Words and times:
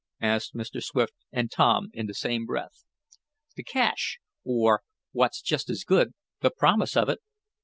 asked 0.23 0.55
Mr. 0.55 0.81
Swift 0.83 1.13
and 1.31 1.51
Tom 1.51 1.89
in 1.93 2.07
the 2.07 2.15
same 2.15 2.43
breath. 2.47 2.85
"The 3.55 3.61
cash, 3.63 4.17
or, 4.43 4.81
what's 5.11 5.43
just 5.43 5.69
as 5.69 5.83
good, 5.83 6.15
the 6.39 6.49
promise 6.49 6.97
of 6.97 7.07
it. 7.07 7.19